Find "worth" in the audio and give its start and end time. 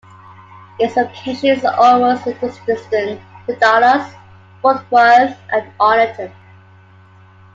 4.91-5.37